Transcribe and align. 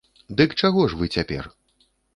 Дык 0.39 0.55
чаго 0.63 0.87
ж 0.89 0.99
вы 1.03 1.13
цяпер? 1.19 1.55